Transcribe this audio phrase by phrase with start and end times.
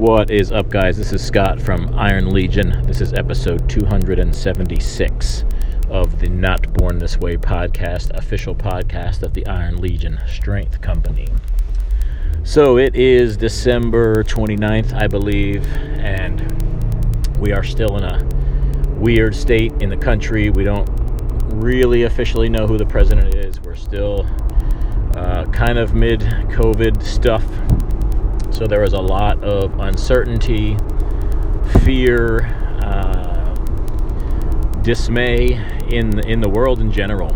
[0.00, 0.96] What is up, guys?
[0.96, 2.86] This is Scott from Iron Legion.
[2.86, 5.44] This is episode 276
[5.90, 11.28] of the Not Born This Way podcast, official podcast of the Iron Legion Strength Company.
[12.44, 16.50] So it is December 29th, I believe, and
[17.38, 18.26] we are still in a
[18.98, 20.48] weird state in the country.
[20.48, 20.88] We don't
[21.60, 23.60] really officially know who the president is.
[23.60, 24.26] We're still
[25.14, 27.44] uh, kind of mid COVID stuff
[28.60, 30.76] so there was a lot of uncertainty,
[31.82, 32.44] fear,
[32.82, 33.54] uh,
[34.82, 35.54] dismay
[35.88, 37.34] in in the world in general.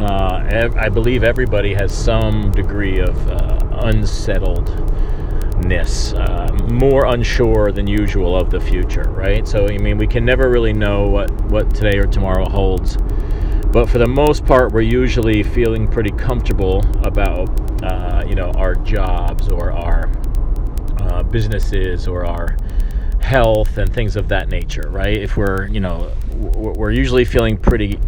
[0.00, 7.86] Uh, ev- I believe everybody has some degree of uh, unsettledness, uh, more unsure than
[7.86, 9.46] usual of the future, right?
[9.46, 12.96] So I mean, we can never really know what what today or tomorrow holds.
[13.70, 17.50] But for the most part, we're usually feeling pretty comfortable about,
[17.82, 20.10] uh, you know, our jobs or our
[21.12, 22.56] uh, businesses or our
[23.20, 25.16] health and things of that nature, right?
[25.16, 27.98] If we're, you know, we're usually feeling pretty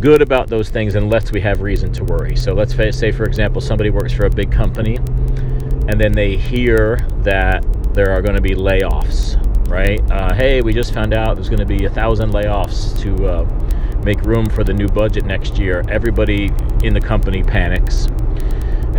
[0.00, 2.36] good about those things unless we have reason to worry.
[2.36, 6.96] So let's say, for example, somebody works for a big company and then they hear
[7.18, 9.36] that there are going to be layoffs,
[9.68, 10.00] right?
[10.10, 14.00] Uh, hey, we just found out there's going to be a thousand layoffs to uh,
[14.04, 15.82] make room for the new budget next year.
[15.88, 16.50] Everybody
[16.82, 18.08] in the company panics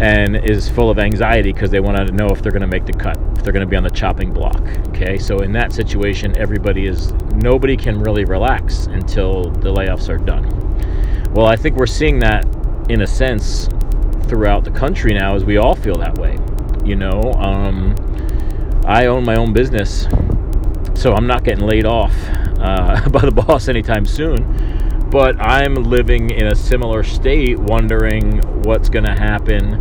[0.02, 2.88] and is full of anxiety because they want to know if they're going to make
[2.88, 4.60] the cut, if they're going to be on the chopping block.
[4.90, 10.18] Okay, so in that situation, everybody is nobody can really relax until the layoffs are
[10.18, 10.50] done.
[11.34, 12.46] Well, I think we're seeing that
[12.90, 13.70] in a sense
[14.24, 16.36] throughout the country now, as we all feel that way.
[16.84, 17.96] You know, um,
[18.88, 20.08] I own my own business,
[20.96, 22.16] so I'm not getting laid off
[22.60, 24.81] uh, by the boss anytime soon
[25.12, 29.74] but I'm living in a similar state, wondering what's going to happen,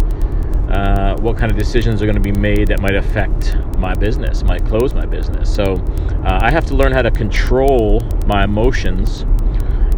[0.72, 4.42] uh, what kind of decisions are going to be made that might affect my business,
[4.42, 5.52] might close my business.
[5.54, 5.76] So
[6.24, 9.24] uh, I have to learn how to control my emotions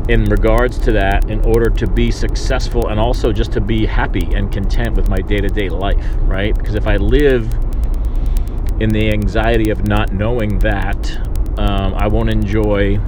[0.09, 4.35] in regards to that in order to be successful and also just to be happy
[4.35, 6.55] and content with my day to day life, right?
[6.55, 7.51] Because if I live
[8.81, 11.17] in the anxiety of not knowing that,
[11.59, 12.99] um, I won't enjoy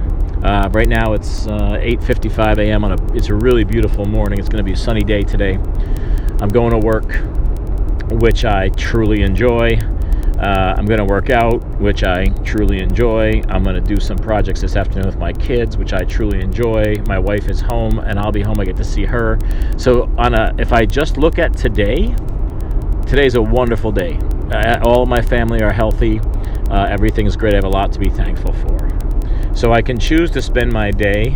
[0.45, 2.83] uh, right now it's uh, 8:55 a.m.
[2.83, 3.13] on a.
[3.15, 4.37] It's a really beautiful morning.
[4.37, 5.53] It's going to be a sunny day today.
[6.39, 7.15] I'm going to work,
[8.21, 9.79] which I truly enjoy.
[10.37, 13.41] Uh, I'm going to work out, which I truly enjoy.
[13.49, 16.93] I'm going to do some projects this afternoon with my kids, which I truly enjoy.
[17.07, 18.59] My wife is home, and I'll be home.
[18.59, 19.39] I get to see her.
[19.77, 22.13] So, on a, if I just look at today,
[23.07, 24.19] today's a wonderful day.
[24.51, 26.19] Uh, all my family are healthy.
[26.69, 27.53] Uh, everything's great.
[27.53, 29.04] I have a lot to be thankful for.
[29.55, 31.33] So I can choose to spend my day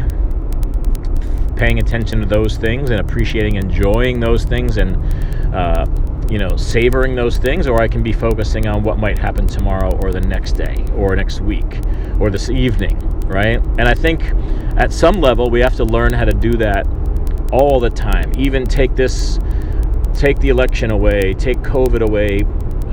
[1.55, 4.95] paying attention to those things and appreciating, enjoying those things, and
[5.55, 5.85] uh,
[6.29, 9.97] you know, savoring those things, or I can be focusing on what might happen tomorrow,
[10.03, 11.79] or the next day, or next week,
[12.19, 13.57] or this evening, right?
[13.79, 14.21] And I think
[14.77, 16.85] at some level we have to learn how to do that
[17.51, 18.31] all the time.
[18.37, 19.39] Even take this,
[20.13, 22.41] take the election away, take COVID away,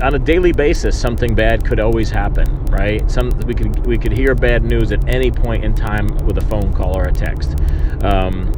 [0.01, 3.09] on a daily basis, something bad could always happen, right?
[3.09, 6.45] Some we could we could hear bad news at any point in time with a
[6.45, 7.55] phone call or a text.
[8.03, 8.51] Um,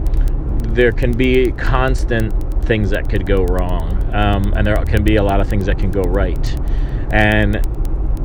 [0.73, 2.33] there can be constant
[2.65, 5.79] things that could go wrong, um, and there can be a lot of things that
[5.79, 6.57] can go right.
[7.11, 7.65] And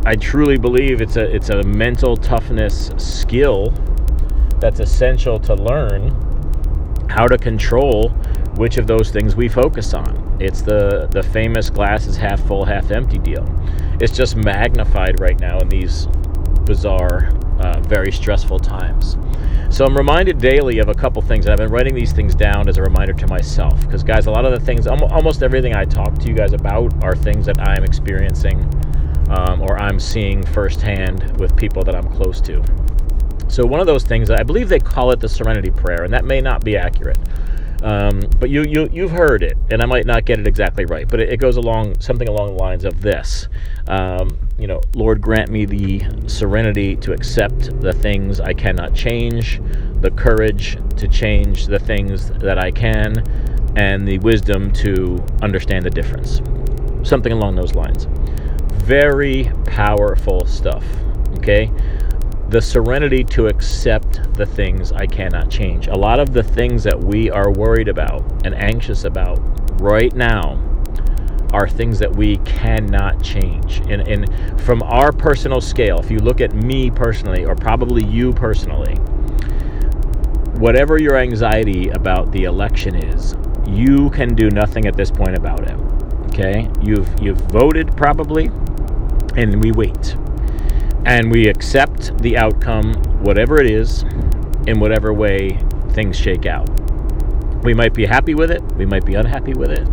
[0.04, 3.72] I truly believe it's a it's a mental toughness skill
[4.58, 6.10] that's essential to learn
[7.08, 8.08] how to control
[8.56, 10.23] which of those things we focus on.
[10.40, 13.46] It's the, the famous glass is half full, half empty deal.
[14.00, 16.06] It's just magnified right now in these
[16.64, 17.30] bizarre,
[17.60, 19.16] uh, very stressful times.
[19.70, 22.68] So I'm reminded daily of a couple things, and I've been writing these things down
[22.68, 23.80] as a reminder to myself.
[23.80, 27.02] Because, guys, a lot of the things, almost everything I talk to you guys about,
[27.02, 28.60] are things that I'm experiencing
[29.30, 32.62] um, or I'm seeing firsthand with people that I'm close to.
[33.48, 36.24] So, one of those things, I believe they call it the Serenity Prayer, and that
[36.24, 37.18] may not be accurate.
[37.82, 41.06] Um, but you, you, you've heard it, and I might not get it exactly right,
[41.08, 43.48] but it, it goes along something along the lines of this.
[43.88, 49.60] Um, you know, Lord, grant me the serenity to accept the things I cannot change,
[50.00, 53.22] the courage to change the things that I can,
[53.76, 56.40] and the wisdom to understand the difference.
[57.06, 58.06] Something along those lines.
[58.84, 60.84] Very powerful stuff.
[61.38, 61.70] Okay?
[62.54, 65.88] The serenity to accept the things I cannot change.
[65.88, 69.40] A lot of the things that we are worried about and anxious about
[69.80, 70.62] right now
[71.52, 73.78] are things that we cannot change.
[73.90, 78.32] And, and from our personal scale, if you look at me personally, or probably you
[78.32, 78.94] personally,
[80.60, 83.34] whatever your anxiety about the election is,
[83.66, 85.76] you can do nothing at this point about it.
[86.28, 86.70] Okay?
[86.80, 88.46] You've you've voted probably
[89.34, 90.14] and we wait.
[91.06, 94.02] And we accept the outcome, whatever it is,
[94.66, 95.58] in whatever way
[95.90, 96.68] things shake out.
[97.62, 99.86] We might be happy with it, we might be unhappy with it,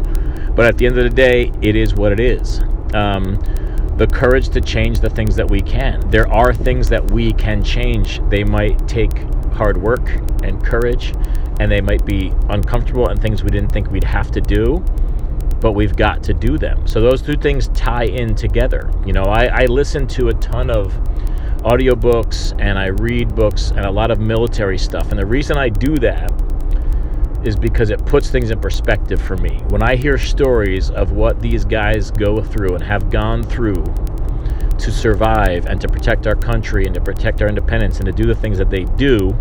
[0.55, 2.59] but at the end of the day, it is what it is.
[2.93, 3.35] Um,
[3.97, 5.99] the courage to change the things that we can.
[6.09, 8.21] There are things that we can change.
[8.29, 9.15] They might take
[9.53, 10.09] hard work
[10.43, 11.13] and courage,
[11.59, 14.83] and they might be uncomfortable and things we didn't think we'd have to do,
[15.61, 16.85] but we've got to do them.
[16.87, 18.91] So those two things tie in together.
[19.05, 20.91] You know, I, I listen to a ton of
[21.61, 25.11] audiobooks and I read books and a lot of military stuff.
[25.11, 26.31] And the reason I do that
[27.45, 29.59] is because it puts things in perspective for me.
[29.69, 33.83] When I hear stories of what these guys go through and have gone through
[34.77, 38.25] to survive and to protect our country and to protect our independence and to do
[38.25, 39.35] the things that they do,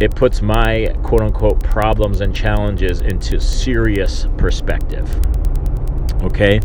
[0.00, 5.08] it puts my quote unquote problems and challenges into serious perspective.
[6.22, 6.60] Okay?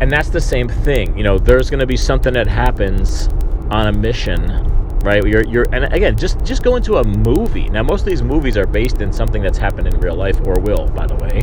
[0.00, 1.16] And that's the same thing.
[1.16, 3.28] You know, there's going to be something that happens
[3.70, 4.74] on a mission
[5.06, 5.24] right?
[5.24, 7.68] You're, you're, and again, just just go into a movie.
[7.68, 10.58] Now, most of these movies are based in something that's happened in real life, or
[10.60, 11.42] will, by the way.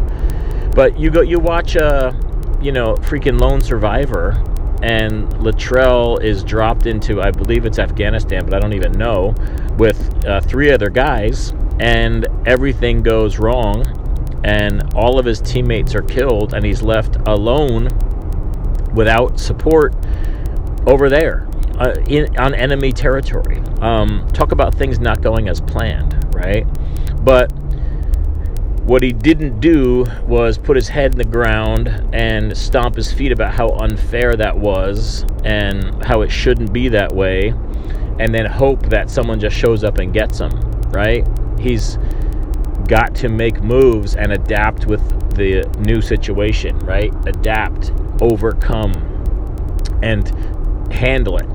[0.75, 2.13] But you go, you watch a,
[2.61, 4.43] you know, freaking Lone Survivor,
[4.83, 9.33] and Luttrell is dropped into, I believe it's Afghanistan, but I don't even know,
[9.77, 13.85] with uh, three other guys, and everything goes wrong,
[14.43, 17.87] and all of his teammates are killed, and he's left alone
[18.93, 19.95] without support
[20.85, 21.47] over there
[21.79, 23.59] uh, in, on enemy territory.
[23.79, 26.67] Um, talk about things not going as planned, right?
[27.23, 27.53] But
[28.85, 33.31] what he didn't do was put his head in the ground and stomp his feet
[33.31, 37.49] about how unfair that was and how it shouldn't be that way,
[38.19, 40.51] and then hope that someone just shows up and gets him,
[40.91, 41.25] right?
[41.59, 41.97] He's
[42.87, 45.01] got to make moves and adapt with
[45.35, 47.13] the new situation, right?
[47.25, 47.91] Adapt,
[48.21, 48.93] overcome,
[50.01, 50.27] and
[50.91, 51.47] handle it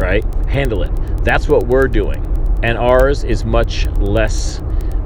[0.00, 0.24] right?
[0.46, 0.90] Handle it.
[1.24, 2.24] That's what we're doing.
[2.62, 4.60] And ours is much less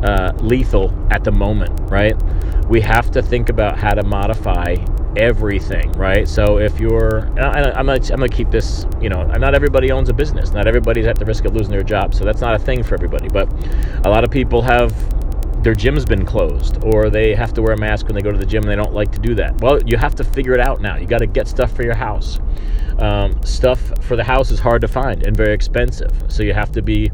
[0.04, 2.14] uh, lethal at the moment, right?
[2.68, 4.76] We have to think about how to modify
[5.16, 6.28] everything, right?
[6.28, 10.08] So if you're, I, am gonna, I'm gonna keep this, you know, not everybody owns
[10.08, 10.52] a business.
[10.52, 12.14] Not everybody's at the risk of losing their job.
[12.14, 13.28] So that's not a thing for everybody.
[13.28, 13.48] But
[14.04, 14.92] a lot of people have
[15.62, 18.36] their gym's been closed or they have to wear a mask when they go to
[18.36, 19.58] the gym and they don't like to do that.
[19.62, 20.96] Well, you have to figure it out now.
[20.96, 22.38] You got to get stuff for your house.
[22.98, 26.12] Um, stuff for the house is hard to find and very expensive.
[26.28, 27.10] So you have to be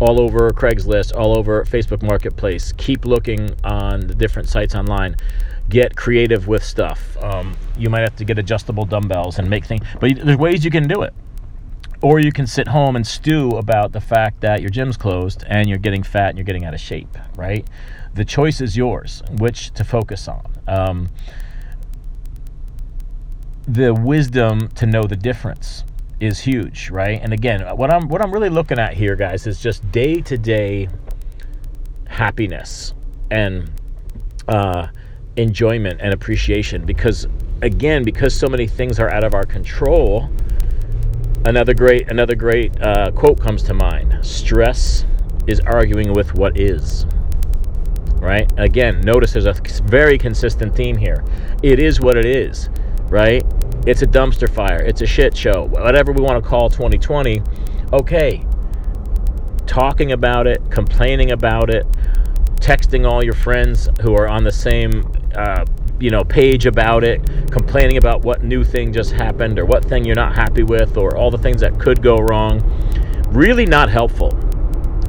[0.00, 2.72] all over Craigslist, all over Facebook Marketplace.
[2.72, 5.14] Keep looking on the different sites online.
[5.68, 7.16] Get creative with stuff.
[7.22, 10.70] Um, you might have to get adjustable dumbbells and make things, but there's ways you
[10.70, 11.14] can do it.
[12.02, 15.68] Or you can sit home and stew about the fact that your gym's closed and
[15.68, 17.68] you're getting fat and you're getting out of shape, right?
[18.14, 20.46] The choice is yours, which to focus on.
[20.66, 21.10] Um,
[23.68, 25.84] the wisdom to know the difference
[26.20, 27.20] is huge, right?
[27.22, 30.36] And again, what I'm what I'm really looking at here, guys, is just day to
[30.38, 30.88] day
[32.06, 32.94] happiness
[33.30, 33.70] and
[34.48, 34.88] uh,
[35.36, 36.84] enjoyment and appreciation.
[36.84, 37.26] Because
[37.62, 40.30] again, because so many things are out of our control,
[41.46, 44.18] Another great, another great uh, quote comes to mind.
[44.20, 45.06] Stress
[45.46, 47.06] is arguing with what is.
[48.16, 48.46] Right?
[48.58, 51.24] Again, notice there's a very consistent theme here.
[51.62, 52.68] It is what it is,
[53.08, 53.42] right?
[53.86, 54.82] It's a dumpster fire.
[54.82, 55.64] It's a shit show.
[55.64, 57.42] Whatever we want to call 2020.
[57.92, 58.44] Okay.
[59.66, 61.86] Talking about it, complaining about it,
[62.56, 65.02] texting all your friends who are on the same
[65.34, 65.64] uh,
[65.98, 70.04] you know page about it complaining about what new thing just happened or what thing
[70.04, 72.60] you're not happy with or all the things that could go wrong
[73.28, 74.30] really not helpful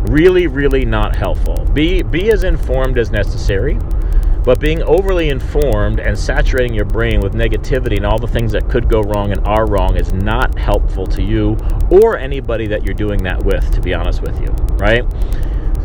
[0.09, 3.77] really really not helpful be be as informed as necessary
[4.43, 8.67] but being overly informed and saturating your brain with negativity and all the things that
[8.69, 11.57] could go wrong and are wrong is not helpful to you
[11.91, 15.05] or anybody that you're doing that with to be honest with you right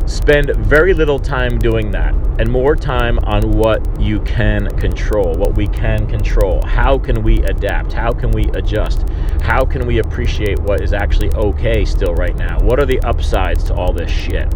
[0.07, 5.55] spend very little time doing that and more time on what you can control, what
[5.55, 6.65] we can control.
[6.65, 7.93] How can we adapt?
[7.93, 9.09] How can we adjust?
[9.41, 12.61] How can we appreciate what is actually okay still right now?
[12.61, 14.53] What are the upsides to all this shit?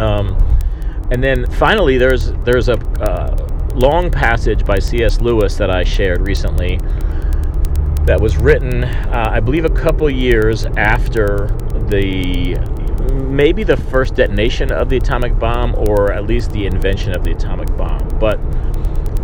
[0.00, 0.55] Um,
[1.10, 3.36] and then finally, there's there's a uh,
[3.74, 5.20] long passage by C.S.
[5.20, 6.78] Lewis that I shared recently
[8.06, 11.48] that was written, uh, I believe, a couple years after
[11.88, 12.56] the
[13.12, 17.32] maybe the first detonation of the atomic bomb or at least the invention of the
[17.32, 18.08] atomic bomb.
[18.18, 18.40] But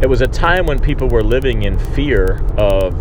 [0.02, 2.94] it was a time when people were living in fear of,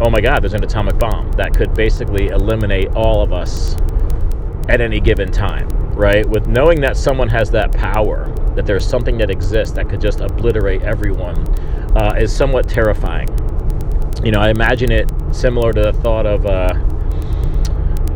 [0.00, 3.76] oh my God, there's an atomic bomb that could basically eliminate all of us
[4.68, 5.68] at any given time,
[5.98, 6.26] right?
[6.26, 10.20] With knowing that someone has that power, that there's something that exists that could just
[10.20, 11.36] obliterate everyone,
[11.96, 13.28] uh, is somewhat terrifying.
[14.24, 16.72] you know, I imagine it similar to the thought of, uh,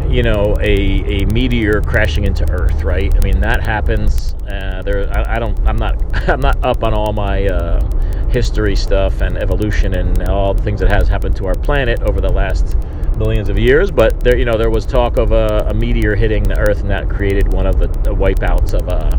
[0.08, 3.12] you know, a, a meteor crashing into Earth, right?
[3.14, 4.34] I mean, that happens.
[4.48, 8.76] Uh, there, I, I, don't, I'm not, I'm not up on all my uh, history
[8.76, 12.32] stuff and evolution and all the things that has happened to our planet over the
[12.32, 12.76] last
[13.22, 13.90] millions of years.
[13.90, 16.90] But there, you know, there was talk of a, a meteor hitting the Earth, and
[16.90, 19.10] that created one of the, the wipeouts of uh,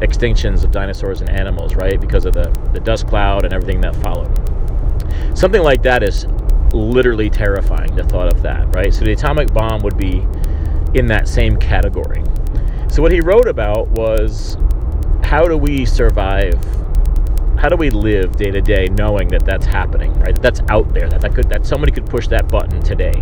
[0.00, 2.00] extinctions of dinosaurs and animals, right?
[2.00, 4.30] Because of the the dust cloud and everything that followed.
[5.36, 6.26] Something like that is
[6.72, 7.94] literally terrifying.
[7.96, 8.92] The thought of that, right?
[8.92, 10.26] So the atomic bomb would be
[10.94, 12.22] in that same category.
[12.90, 14.56] So what he wrote about was
[15.22, 16.54] how do we survive
[17.58, 20.92] how do we live day to day knowing that that's happening right that that's out
[20.92, 23.14] there that that could that somebody could push that button today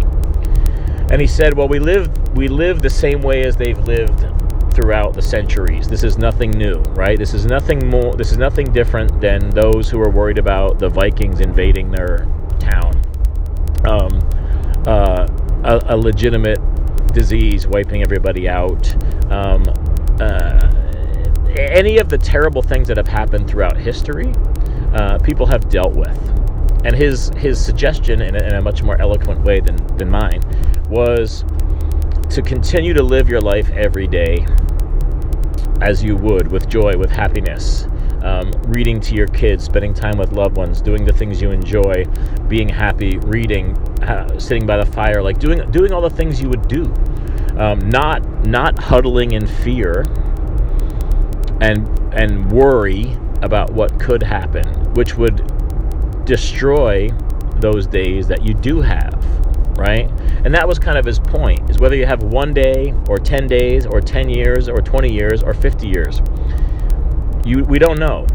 [1.11, 4.27] and he said well we live we live the same way as they've lived
[4.75, 5.87] throughout the centuries.
[5.87, 7.17] This is nothing new right?
[7.17, 10.89] This is nothing more this is nothing different than those who are worried about the
[10.89, 12.27] vikings invading their
[12.59, 13.01] town.
[13.87, 14.21] Um,
[14.87, 15.29] uh,
[15.65, 16.59] a, a, legitimate
[17.13, 18.95] disease wiping everybody out.
[19.31, 19.65] Um,
[20.21, 20.71] uh,
[21.57, 24.33] any of the terrible things that have happened throughout history,
[24.95, 26.19] uh, people have dealt with.
[26.85, 30.43] And his his suggestion, in a, in a much more eloquent way than, than mine,
[30.89, 31.45] was
[32.31, 34.47] to continue to live your life every day
[35.81, 37.87] as you would with joy, with happiness,
[38.23, 42.05] um, reading to your kids, spending time with loved ones, doing the things you enjoy,
[42.49, 46.49] being happy, reading, uh, sitting by the fire, like doing doing all the things you
[46.49, 46.85] would do,
[47.59, 50.03] um, not not huddling in fear
[51.61, 54.65] and and worry about what could happen,
[54.95, 55.43] which would
[56.25, 57.09] destroy
[57.57, 59.44] those days that you do have,
[59.77, 60.11] right?
[60.45, 63.47] And that was kind of his point, is whether you have one day or 10
[63.47, 66.21] days or 10 years or 20 years or 50 years.
[67.45, 68.27] You we don't know.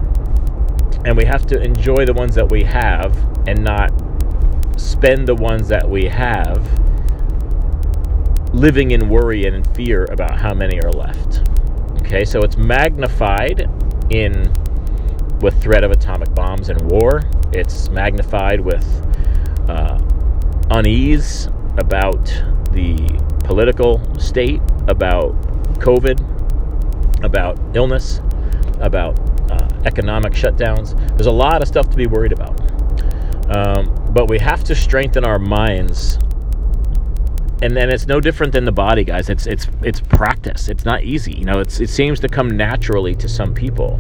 [1.06, 3.16] And we have to enjoy the ones that we have
[3.48, 3.90] and not
[4.80, 6.68] spend the ones that we have
[8.54, 11.48] living in worry and in fear about how many are left.
[12.02, 13.70] Okay, so it's magnified
[14.10, 14.52] in
[15.42, 17.22] with threat of atomic bombs and war.
[17.54, 18.86] It's magnified with
[19.70, 20.00] uh,
[20.72, 21.48] unease
[21.78, 22.26] about
[22.72, 22.96] the
[23.44, 25.34] political state, about
[25.80, 28.22] COVID, about illness,
[28.80, 29.20] about
[29.52, 30.98] uh, economic shutdowns.
[31.16, 32.60] There's a lot of stuff to be worried about.
[33.56, 36.20] Um, but we have to strengthen our minds.
[37.62, 39.30] And then it's no different than the body guys.
[39.30, 40.70] It's it's it's practice.
[40.70, 41.34] It's not easy.
[41.34, 43.98] You know it's it seems to come naturally to some people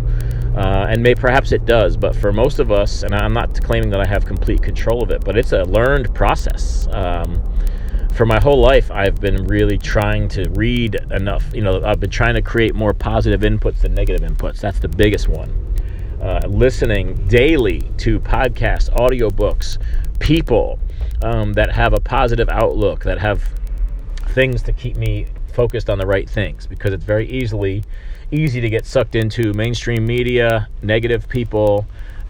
[0.60, 3.90] uh, and may perhaps it does but for most of us and i'm not claiming
[3.90, 6.88] that i have complete control of it but it's a learned process.
[6.92, 7.42] Um,
[8.14, 12.10] for my whole life i've been really trying to read enough you know i've been
[12.10, 14.60] trying to create more positive inputs than negative inputs.
[14.60, 15.50] That's the biggest one.
[16.22, 19.78] Uh, listening daily to podcasts audiobooks
[20.20, 20.78] people
[21.22, 23.42] um, that have a positive outlook, that have
[24.34, 27.84] things to keep me focused on the right things, because it's very easily
[28.32, 31.86] easy to get sucked into mainstream media, negative people,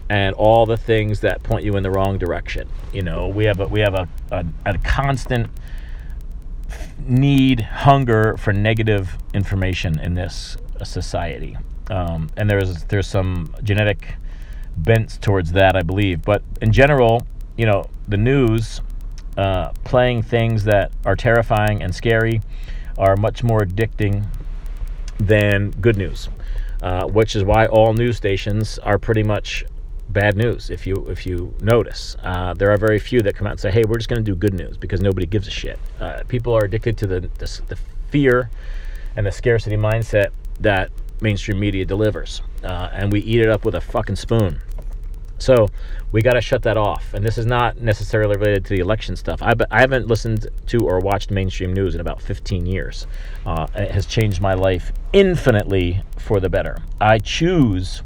[0.08, 2.68] and all the things that point you in the wrong direction.
[2.92, 5.50] You know, we have a we have a, a, a constant
[6.98, 11.56] need, hunger for negative information in this society,
[11.90, 14.14] um, and there's there's some genetic
[14.76, 16.22] bents towards that, I believe.
[16.22, 17.26] But in general,
[17.56, 18.80] you know, the news
[19.36, 22.40] uh, playing things that are terrifying and scary
[22.98, 24.26] are much more addicting
[25.20, 26.28] than good news,
[26.82, 29.64] uh, which is why all news stations are pretty much
[30.08, 30.70] bad news.
[30.70, 33.70] If you if you notice, uh, there are very few that come out and say,
[33.70, 35.78] "Hey, we're just going to do good news," because nobody gives a shit.
[36.00, 37.78] Uh, people are addicted to the, the, the
[38.10, 38.50] fear
[39.16, 43.74] and the scarcity mindset that mainstream media delivers, uh, and we eat it up with
[43.74, 44.60] a fucking spoon.
[45.40, 45.68] So
[46.12, 47.14] we got to shut that off.
[47.14, 49.42] And this is not necessarily related to the election stuff.
[49.42, 53.06] I, I haven't listened to or watched mainstream news in about 15 years.
[53.46, 56.78] Uh, it has changed my life infinitely for the better.
[57.00, 58.02] I choose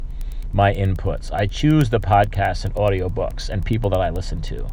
[0.53, 1.33] my inputs.
[1.33, 4.65] I choose the podcasts and audiobooks and people that I listen to.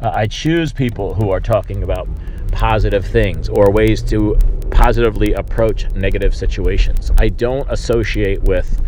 [0.00, 2.08] Uh, I choose people who are talking about
[2.52, 4.38] positive things or ways to
[4.70, 7.10] positively approach negative situations.
[7.18, 8.80] I don't associate with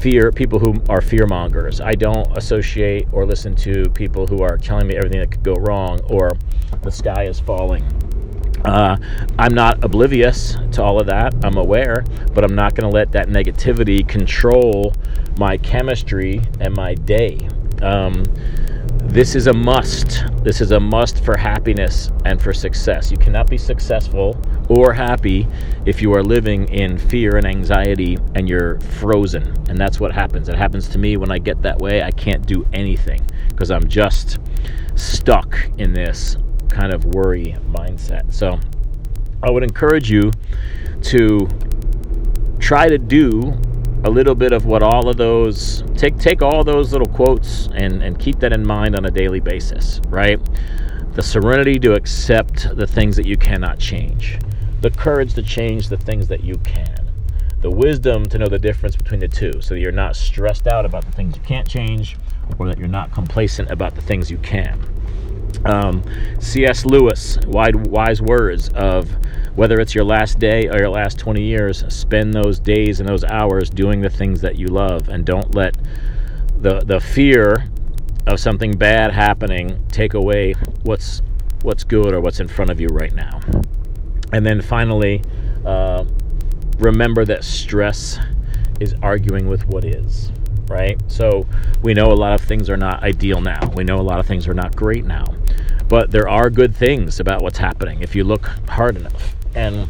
[0.00, 1.80] fear people who are fear mongers.
[1.80, 5.54] I don't associate or listen to people who are telling me everything that could go
[5.54, 6.32] wrong or
[6.82, 7.84] the sky is falling.
[8.64, 8.96] Uh,
[9.38, 11.34] I'm not oblivious to all of that.
[11.44, 14.94] I'm aware, but I'm not going to let that negativity control
[15.38, 17.46] my chemistry and my day.
[17.82, 18.22] Um,
[19.14, 20.24] this is a must.
[20.42, 23.12] This is a must for happiness and for success.
[23.12, 24.36] You cannot be successful
[24.68, 25.46] or happy
[25.86, 29.44] if you are living in fear and anxiety and you're frozen.
[29.68, 30.48] And that's what happens.
[30.48, 32.02] It happens to me when I get that way.
[32.02, 34.38] I can't do anything because I'm just
[34.96, 36.36] stuck in this
[36.68, 38.34] kind of worry mindset.
[38.34, 38.58] So
[39.44, 40.32] I would encourage you
[41.02, 41.48] to
[42.58, 43.56] try to do
[44.04, 48.02] a little bit of what all of those take take all those little quotes and
[48.02, 50.40] and keep that in mind on a daily basis right?
[51.14, 54.38] The serenity to accept the things that you cannot change.
[54.80, 57.08] The courage to change the things that you can.
[57.60, 60.84] The wisdom to know the difference between the two so that you're not stressed out
[60.84, 62.16] about the things you can't change
[62.58, 64.78] or that you're not complacent about the things you can.
[65.64, 66.02] Um,
[66.40, 69.08] cs lewis wide wise words of
[69.56, 73.24] whether it's your last day or your last 20 years, spend those days and those
[73.24, 75.76] hours doing the things that you love and don't let
[76.60, 77.68] the the fear
[78.26, 81.20] of something bad happening take away what's
[81.62, 83.40] what's good or what's in front of you right now.
[84.32, 85.22] And then finally,
[85.64, 86.04] uh,
[86.78, 88.18] remember that stress
[88.80, 90.32] is arguing with what is,
[90.68, 91.00] right?
[91.06, 91.46] So
[91.82, 93.70] we know a lot of things are not ideal now.
[93.74, 95.24] We know a lot of things are not great now.
[95.88, 99.36] But there are good things about what's happening if you look hard enough.
[99.54, 99.88] And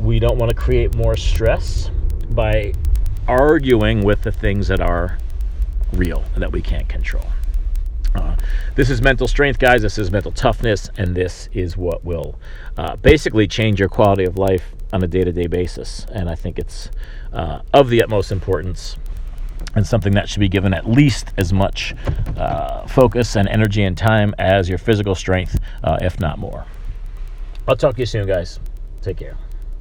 [0.00, 1.90] we don't want to create more stress
[2.30, 2.72] by
[3.28, 5.18] arguing with the things that are
[5.92, 7.24] real and that we can't control.
[8.14, 8.36] Uh,
[8.74, 9.82] this is mental strength, guys.
[9.82, 12.38] This is mental toughness, and this is what will
[12.76, 16.06] uh, basically change your quality of life on a day to day basis.
[16.12, 16.90] And I think it's
[17.32, 18.96] uh, of the utmost importance
[19.74, 21.94] and something that should be given at least as much
[22.36, 26.66] uh, focus and energy and time as your physical strength, uh, if not more.
[27.66, 28.58] I'll talk to you soon, guys.
[29.02, 29.36] Take care.